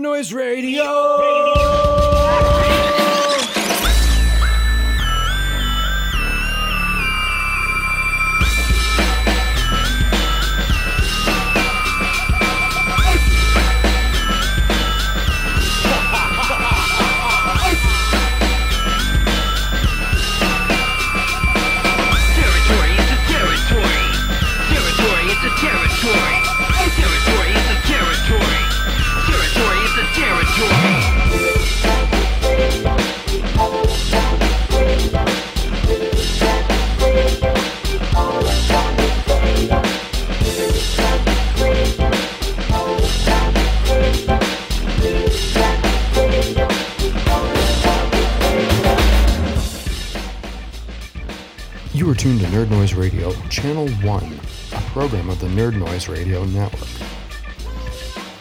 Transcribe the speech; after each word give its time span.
Noise 0.00 0.32
Radio. 0.32 1.39
Program 54.90 55.30
of 55.30 55.38
the 55.38 55.46
Nerd 55.46 55.76
Noise 55.76 56.08
Radio 56.08 56.44
Network. 56.46 56.88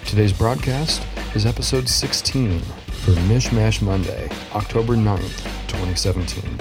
Today's 0.03 0.33
broadcast 0.33 1.05
is 1.35 1.45
episode 1.45 1.87
16 1.87 2.59
for 2.59 3.11
Mishmash 3.29 3.83
Monday, 3.83 4.27
October 4.55 4.95
9th, 4.95 5.43
2017. 5.67 6.57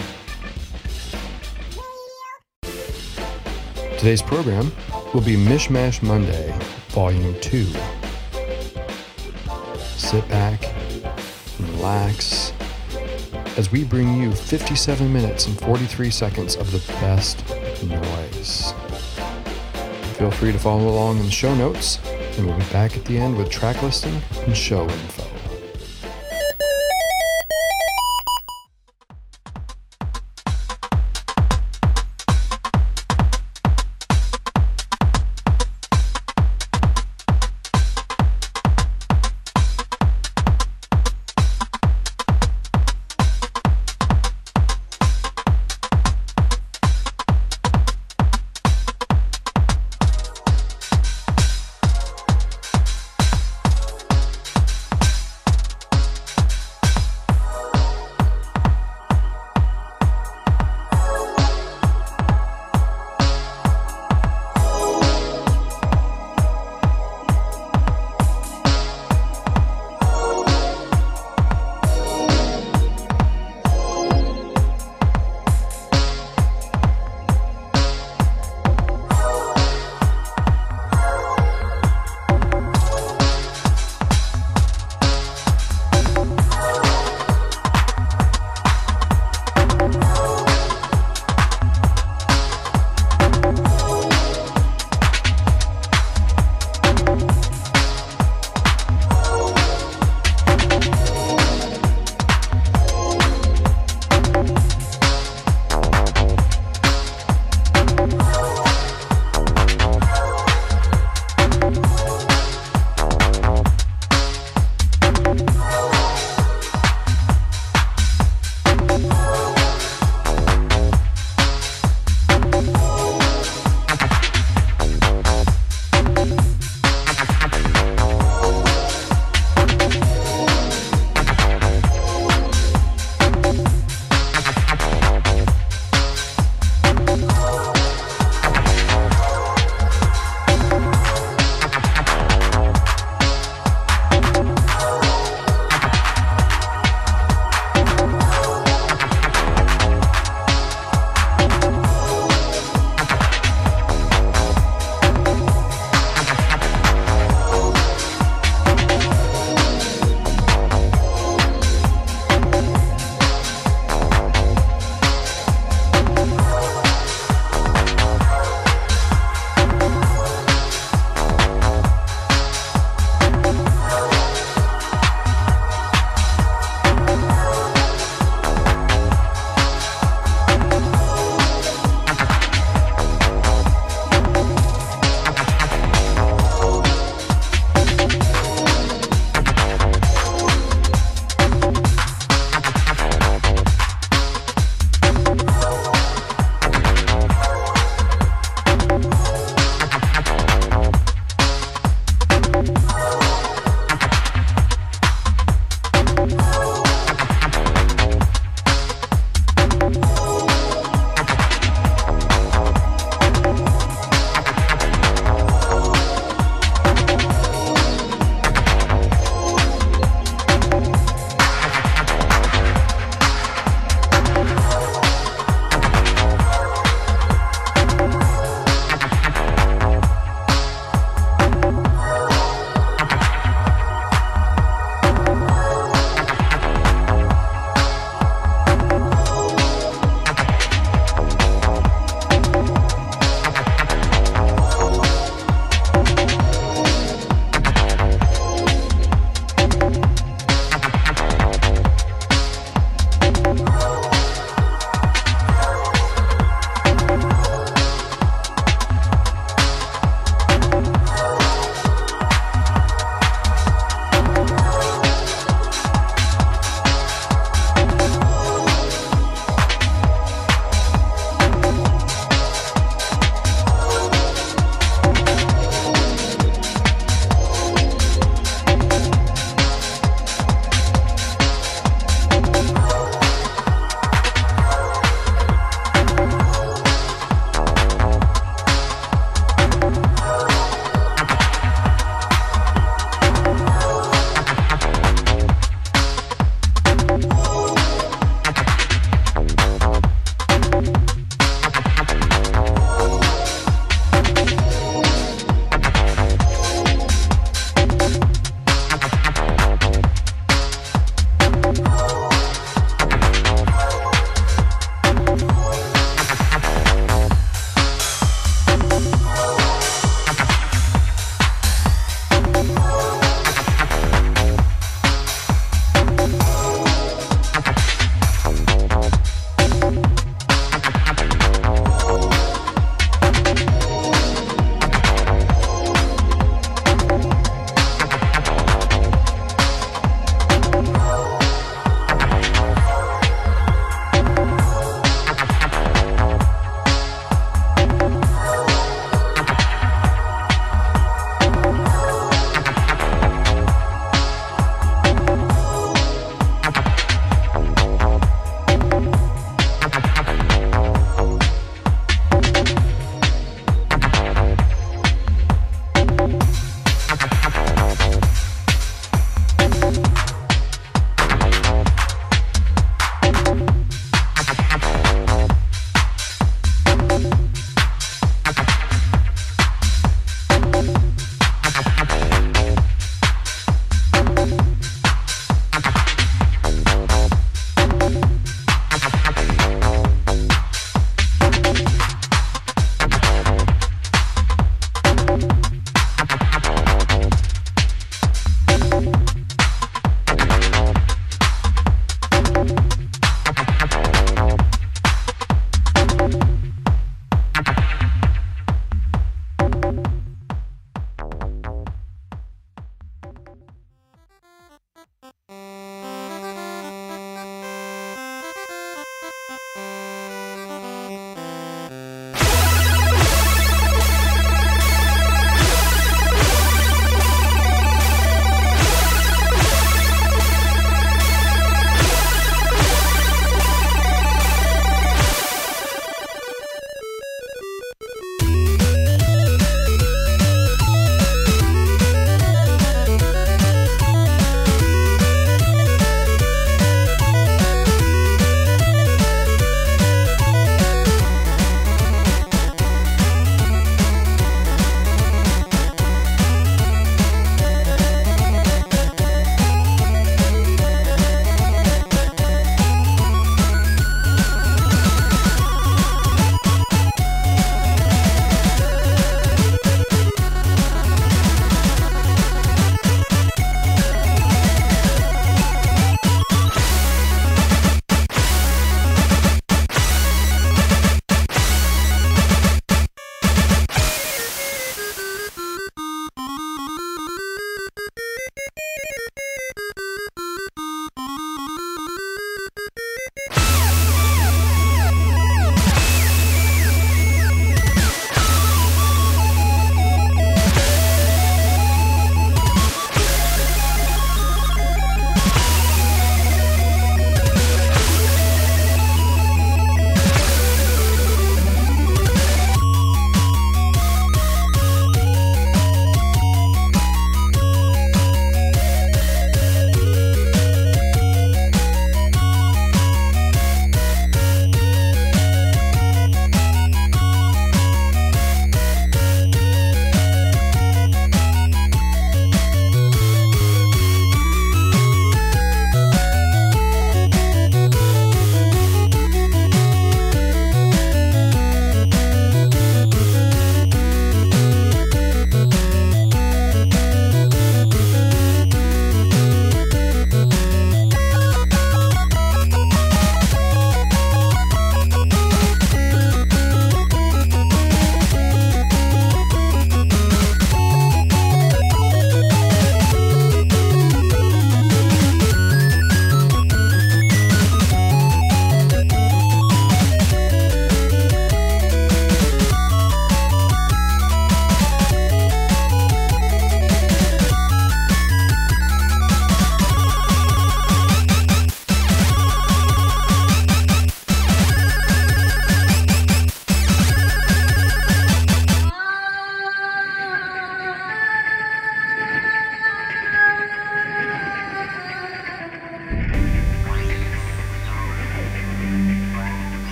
Today's 3.96 4.20
program 4.20 4.70
will 5.14 5.22
be 5.22 5.36
Mishmash 5.36 6.02
Monday, 6.02 6.54
Volume 6.88 7.34
2. 7.40 7.64
Sit 9.96 10.28
back, 10.28 10.66
relax, 11.60 12.52
as 13.56 13.72
we 13.72 13.84
bring 13.84 14.20
you 14.20 14.32
57 14.32 15.10
minutes 15.10 15.46
and 15.46 15.58
43 15.58 16.10
seconds 16.10 16.56
of 16.56 16.70
the 16.72 16.92
best 17.00 17.42
noise. 17.82 18.74
Feel 20.18 20.32
free 20.32 20.50
to 20.50 20.58
follow 20.58 20.88
along 20.88 21.18
in 21.18 21.26
the 21.26 21.30
show 21.30 21.54
notes, 21.54 22.00
and 22.36 22.44
we'll 22.44 22.58
be 22.58 22.64
back 22.72 22.96
at 22.96 23.04
the 23.04 23.16
end 23.16 23.36
with 23.36 23.50
track 23.50 23.80
listing 23.84 24.20
and 24.46 24.56
show 24.56 24.82
info. 24.82 25.27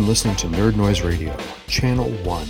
Been 0.00 0.08
listening 0.08 0.36
to 0.36 0.46
Nerd 0.46 0.76
Noise 0.76 1.02
Radio, 1.02 1.36
Channel 1.66 2.10
1. 2.10 2.46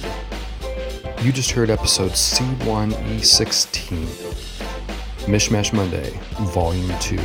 You 1.25 1.33
just 1.33 1.51
heard 1.51 1.69
episode 1.69 2.13
C1E16, 2.13 4.07
Mishmash 5.27 5.73
Monday, 5.73 6.17
Volume 6.53 6.97
2. 7.01 7.17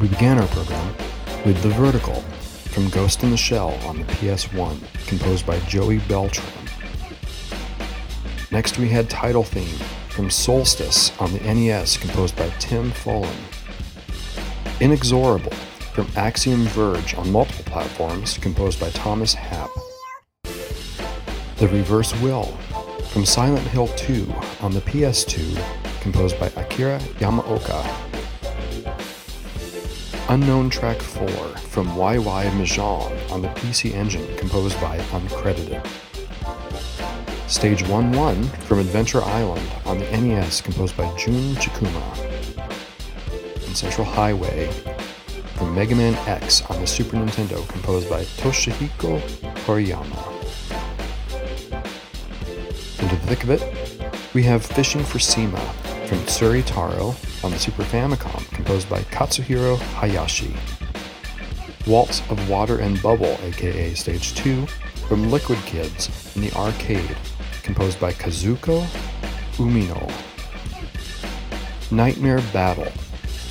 We 0.00 0.08
began 0.08 0.40
our 0.40 0.48
program 0.48 0.96
with 1.46 1.62
The 1.62 1.68
Vertical 1.68 2.20
from 2.72 2.88
Ghost 2.88 3.22
in 3.22 3.30
the 3.30 3.36
Shell 3.36 3.78
on 3.86 3.98
the 3.98 4.04
PS1, 4.14 5.06
composed 5.06 5.46
by 5.46 5.60
Joey 5.60 6.00
Beltram. 6.00 6.42
Next, 8.50 8.80
we 8.80 8.88
had 8.88 9.08
Title 9.08 9.44
Theme 9.44 9.78
from 10.08 10.28
Solstice 10.28 11.16
on 11.20 11.32
the 11.32 11.38
NES, 11.38 11.98
composed 11.98 12.34
by 12.34 12.48
Tim 12.58 12.90
Follin. 12.90 13.30
Inexorable 14.80 15.52
from 15.94 16.08
Axiom 16.16 16.62
Verge 16.64 17.14
on 17.14 17.30
multiple 17.30 17.64
platforms, 17.66 18.36
composed 18.38 18.80
by 18.80 18.90
Thomas 18.90 19.32
Happ. 19.32 19.70
The 21.56 21.68
Reverse 21.68 22.12
Will 22.20 22.46
from 23.12 23.24
Silent 23.24 23.64
Hill 23.68 23.86
2 23.96 24.26
on 24.60 24.72
the 24.72 24.80
PS2, 24.80 26.02
composed 26.02 26.38
by 26.40 26.48
Akira 26.56 26.98
Yamaoka. 27.20 27.80
Unknown 30.30 30.68
Track 30.68 31.00
4 31.00 31.28
from 31.28 31.86
YY 31.90 32.50
Mahjong 32.50 33.30
on 33.30 33.40
the 33.40 33.48
PC 33.48 33.94
Engine, 33.94 34.36
composed 34.36 34.80
by 34.80 34.98
Uncredited. 34.98 35.86
Stage 37.48 37.86
1 37.86 38.10
1 38.10 38.42
from 38.42 38.80
Adventure 38.80 39.22
Island 39.22 39.70
on 39.86 40.00
the 40.00 40.10
NES, 40.10 40.60
composed 40.60 40.96
by 40.96 41.04
Jun 41.16 41.54
Chikuma. 41.54 42.02
And 43.64 43.76
Central 43.76 44.04
Highway 44.04 44.72
from 45.64 45.74
Mega 45.74 45.94
Man 45.94 46.14
X 46.28 46.62
on 46.66 46.78
the 46.80 46.86
Super 46.86 47.16
Nintendo, 47.16 47.66
composed 47.68 48.10
by 48.10 48.22
Toshihiko 48.24 49.18
Horiyama. 49.64 50.32
Into 53.00 53.16
the 53.16 53.26
thick 53.26 53.44
of 53.44 53.50
it, 53.50 54.34
we 54.34 54.42
have 54.42 54.64
Fishing 54.64 55.02
for 55.02 55.18
Sima 55.18 55.60
from 56.06 56.18
Tsuri 56.20 56.62
Taro 56.66 57.14
on 57.42 57.50
the 57.50 57.58
Super 57.58 57.82
Famicom, 57.84 58.46
composed 58.52 58.90
by 58.90 59.00
Katsuhiro 59.04 59.78
Hayashi. 59.94 60.54
Waltz 61.86 62.20
of 62.30 62.50
Water 62.50 62.78
and 62.80 63.00
Bubble, 63.02 63.38
aka 63.42 63.94
Stage 63.94 64.34
2, 64.34 64.66
from 65.08 65.30
Liquid 65.30 65.58
Kids 65.60 66.10
in 66.36 66.42
the 66.42 66.52
arcade, 66.52 67.16
composed 67.62 67.98
by 67.98 68.12
Kazuko 68.12 68.84
Umino. 69.56 70.12
Nightmare 71.90 72.42
Battle 72.52 72.92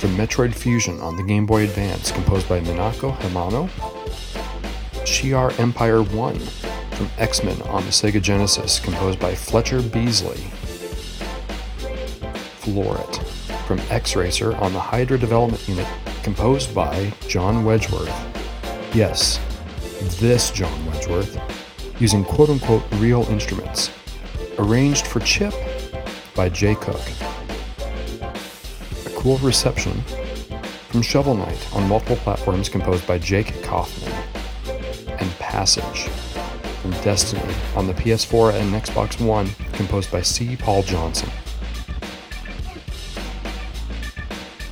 from 0.04 0.18
Metroid 0.18 0.54
Fusion 0.54 1.00
on 1.00 1.16
the 1.16 1.22
Game 1.22 1.46
Boy 1.46 1.64
Advance, 1.64 2.12
composed 2.12 2.46
by 2.46 2.60
Minako 2.60 3.16
Hamano. 3.20 3.70
Shi'ar 5.06 5.58
Empire 5.58 6.02
1 6.02 6.38
from 6.38 7.08
X 7.16 7.42
Men 7.42 7.62
on 7.62 7.82
the 7.84 7.90
Sega 7.90 8.20
Genesis, 8.20 8.78
composed 8.78 9.18
by 9.18 9.34
Fletcher 9.34 9.80
Beasley. 9.80 10.42
Floret 12.60 13.24
from 13.66 13.80
X 13.88 14.14
Racer 14.14 14.54
on 14.56 14.74
the 14.74 14.78
Hydra 14.78 15.16
Development 15.16 15.66
Unit, 15.66 15.86
composed 16.22 16.74
by 16.74 17.10
John 17.26 17.64
Wedgeworth. 17.64 18.14
Yes, 18.94 19.40
this 20.20 20.50
John 20.50 20.84
Wedgeworth, 20.84 21.40
using 21.98 22.26
quote 22.26 22.50
unquote 22.50 22.82
real 22.96 23.22
instruments. 23.30 23.90
Arranged 24.58 25.06
for 25.06 25.20
Chip 25.20 25.54
by 26.34 26.50
Jay 26.50 26.74
Cook 26.74 27.00
cool 29.24 29.38
reception 29.38 30.02
from 30.90 31.00
Shovel 31.00 31.34
Knight 31.34 31.74
on 31.74 31.88
multiple 31.88 32.16
platforms 32.16 32.68
composed 32.68 33.06
by 33.06 33.16
Jake 33.16 33.62
Kaufman, 33.62 34.12
and 35.18 35.30
Passage 35.38 36.10
from 36.82 36.90
Destiny 37.00 37.54
on 37.74 37.86
the 37.86 37.94
PS4 37.94 38.52
and 38.52 38.74
Xbox 38.74 39.18
One 39.18 39.48
composed 39.72 40.12
by 40.12 40.20
C. 40.20 40.56
Paul 40.56 40.82
Johnson. 40.82 41.30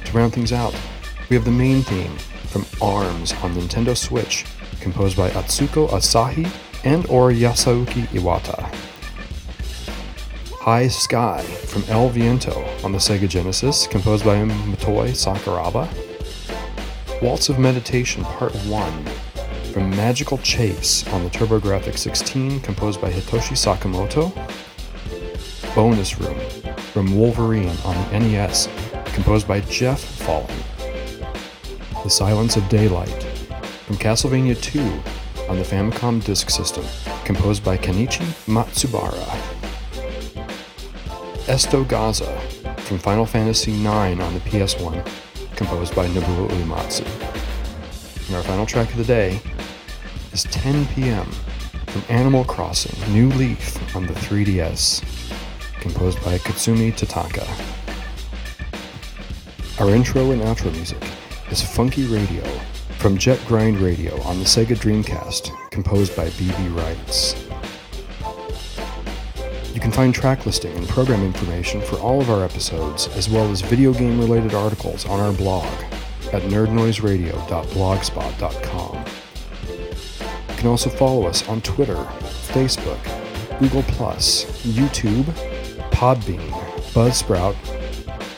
To 0.05 0.13
round 0.13 0.35
things 0.35 0.53
out, 0.53 0.79
we 1.31 1.37
have 1.37 1.47
the 1.47 1.51
main 1.51 1.81
theme 1.81 2.15
from 2.49 2.67
ARMS 2.83 3.33
on 3.43 3.55
Nintendo 3.55 3.97
Switch 3.97 4.45
composed 4.83 5.17
by 5.17 5.31
Atsuko 5.31 5.89
Asahi 5.89 6.47
and 6.85 7.07
or 7.07 7.31
Yasuaki 7.31 8.07
Iwata. 8.09 8.92
High 10.63 10.87
Sky 10.87 11.43
from 11.43 11.83
El 11.89 12.09
Viento 12.11 12.65
on 12.85 12.93
the 12.93 12.99
Sega 12.99 13.29
Genesis, 13.29 13.89
composed 13.89 14.25
by 14.25 14.37
Motoi 14.37 15.11
Sakuraba. 15.11 15.89
Waltz 17.21 17.49
of 17.49 17.59
Meditation 17.59 18.23
Part 18.23 18.55
1 18.55 19.05
from 19.73 19.91
Magical 19.91 20.39
Chase 20.39 21.05
on 21.09 21.25
the 21.25 21.31
TurboGrafx 21.31 21.99
16, 21.99 22.61
composed 22.61 23.01
by 23.01 23.11
Hitoshi 23.11 23.57
Sakamoto. 23.57 24.33
Bonus 25.75 26.21
Room 26.21 26.39
from 26.93 27.19
Wolverine 27.19 27.77
on 27.85 27.97
the 27.97 28.21
NES, 28.21 28.69
composed 29.07 29.49
by 29.49 29.59
Geoff 29.63 30.01
Follin. 30.01 30.63
The 32.05 32.09
Silence 32.09 32.57
of 32.57 32.69
Daylight 32.69 33.25
from 33.89 33.97
Castlevania 33.97 34.63
2 34.63 34.81
on 35.51 35.59
the 35.59 35.65
Famicom 35.65 36.25
Disk 36.25 36.51
System, 36.51 36.85
composed 37.25 37.65
by 37.65 37.77
Kenichi 37.77 38.25
Matsubara. 38.47 39.52
Esto 41.49 41.83
Gaza 41.83 42.39
from 42.79 42.99
Final 42.99 43.27
Fantasy 43.27 43.73
IX 43.73 44.21
on 44.21 44.35
the 44.35 44.41
PS1, 44.41 45.05
composed 45.57 45.95
by 45.95 46.07
Nobuo 46.07 46.49
Uematsu. 46.49 47.05
And 48.29 48.37
our 48.37 48.43
final 48.45 48.65
track 48.65 48.91
of 48.93 48.97
the 48.97 49.05
day 49.05 49.41
is 50.33 50.45
10 50.45 50.87
p.m. 50.87 51.27
from 51.89 52.05
Animal 52.09 52.45
Crossing 52.45 53.13
New 53.13 53.29
Leaf 53.31 53.77
on 53.97 54.07
the 54.07 54.13
3DS, 54.13 55.03
composed 55.81 56.25
by 56.25 56.39
Kazumi 56.39 56.93
Totaka. 56.93 57.47
Our 59.81 59.91
intro 59.91 60.31
and 60.31 60.43
outro 60.43 60.73
music 60.73 61.03
is 61.51 61.61
Funky 61.61 62.07
Radio 62.07 62.45
from 62.99 63.19
Jet 63.19 63.41
Grind 63.49 63.79
Radio 63.79 64.21
on 64.23 64.39
the 64.39 64.45
Sega 64.45 64.77
Dreamcast, 64.77 65.51
composed 65.71 66.15
by 66.15 66.29
BB 66.29 66.77
Rights. 66.77 67.42
You 69.83 69.87
can 69.87 69.97
find 69.97 70.15
track 70.15 70.47
listing 70.47 70.77
and 70.77 70.89
program 70.89 71.25
information 71.25 71.81
for 71.81 71.97
all 71.97 72.21
of 72.21 72.31
our 72.31 72.45
episodes, 72.45 73.09
as 73.17 73.29
well 73.29 73.51
as 73.51 73.63
video 73.63 73.93
game 73.93 74.21
related 74.21 74.55
articles 74.55 75.05
on 75.07 75.19
our 75.19 75.33
blog, 75.33 75.67
at 76.33 76.43
nerdnoiseradio.blogspot.com. 76.43 79.05
You 80.49 80.55
can 80.57 80.69
also 80.69 80.89
follow 80.89 81.27
us 81.27 81.49
on 81.49 81.61
Twitter, 81.63 81.97
Facebook, 81.97 83.03
Google, 83.59 83.83
YouTube, 83.83 85.25
Podbean, 85.91 86.49
Buzzsprout, 86.93 87.57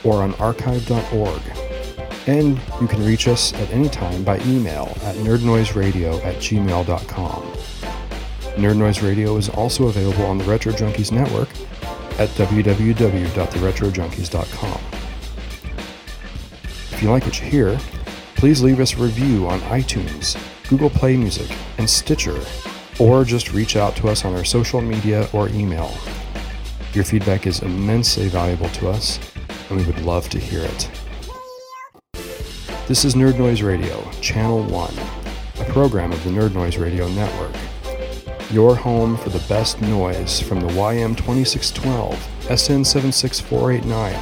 or 0.03 0.22
on 0.22 0.32
archive.org. 0.36 1.42
And 2.26 2.59
you 2.80 2.88
can 2.88 3.05
reach 3.05 3.28
us 3.28 3.53
at 3.53 3.70
any 3.70 3.90
time 3.90 4.24
by 4.24 4.38
email 4.47 4.97
at 5.03 5.16
nerdnoiseradio 5.16 6.24
at 6.24 6.36
gmail.com. 6.36 7.53
Nerd 8.57 8.76
Noise 8.76 9.02
Radio 9.02 9.36
is 9.36 9.48
also 9.48 9.88
available 9.88 10.24
on 10.26 10.38
the 10.38 10.44
Retro 10.44 10.72
Junkies 10.72 11.11
Network 11.11 11.48
at 12.20 12.28
www.theretrojunkies.com. 12.30 14.80
If 16.92 17.02
you 17.02 17.11
like 17.11 17.24
what 17.24 17.40
you 17.40 17.46
hear, 17.46 17.76
please 18.36 18.62
leave 18.62 18.78
us 18.78 18.94
a 18.94 18.98
review 18.98 19.48
on 19.48 19.59
iTunes, 19.62 20.38
Google 20.68 20.88
Play 20.88 21.16
Music, 21.16 21.50
and 21.78 21.90
Stitcher, 21.90 22.40
or 23.00 23.24
just 23.24 23.52
reach 23.52 23.74
out 23.74 23.96
to 23.96 24.07
us 24.09 24.24
on 24.24 24.34
our 24.34 24.44
social 24.44 24.80
media 24.80 25.28
or 25.32 25.48
email. 25.48 25.92
Your 26.92 27.02
feedback 27.02 27.48
is 27.48 27.61
immensely 27.61 28.28
valuable 28.28 28.68
to 28.68 28.88
us, 28.88 29.18
and 29.68 29.78
we 29.78 29.84
would 29.84 30.02
love 30.02 30.28
to 30.28 30.38
hear 30.38 30.62
it. 30.62 30.88
This 32.86 33.05
is 33.05 33.16
Nerd 33.16 33.36
Noise 33.36 33.62
Radio, 33.62 34.09
Channel 34.20 34.62
1, 34.62 34.94
a 35.59 35.64
program 35.72 36.12
of 36.12 36.22
the 36.22 36.30
Nerd 36.30 36.55
Noise 36.55 36.76
Radio 36.76 37.09
Network. 37.09 37.57
Your 38.51 38.76
home 38.76 39.16
for 39.16 39.30
the 39.30 39.42
best 39.49 39.80
noise 39.80 40.38
from 40.40 40.61
the 40.61 40.66
YM2612, 40.68 42.14
SN76489, 42.42 44.16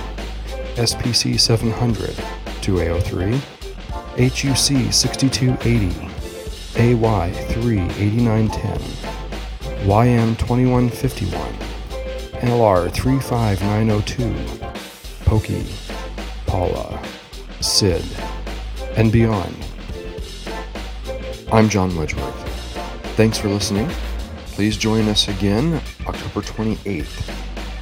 SPC 0.76 1.38
700, 1.38 2.14
2A03, 2.62 3.40
HUC 4.16 4.92
6280, 4.92 5.90
AY 6.76 7.32
38910, 7.32 8.78
YM 9.86 10.38
2151, 10.38 11.52
NLR 12.40 12.90
35902, 12.92 14.34
Pokey, 15.24 15.66
Paula, 16.46 17.02
Sid, 17.60 18.04
and 18.96 19.10
beyond. 19.10 19.56
I'm 21.50 21.68
John 21.68 21.90
Wedgeworth. 21.90 22.38
Thanks 23.16 23.36
for 23.36 23.48
listening. 23.48 23.90
Please 24.62 24.76
join 24.76 25.08
us 25.08 25.26
again 25.26 25.82
October 26.06 26.40
28th 26.40 27.04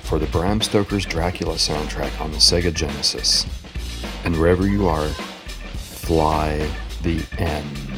for 0.02 0.18
the 0.18 0.24
Bram 0.28 0.62
Stoker's 0.62 1.04
Dracula 1.04 1.56
soundtrack 1.56 2.18
on 2.22 2.30
the 2.30 2.38
Sega 2.38 2.72
Genesis. 2.72 3.44
And 4.24 4.34
wherever 4.40 4.66
you 4.66 4.88
are, 4.88 5.06
fly 5.06 6.66
the 7.02 7.22
N. 7.36 7.89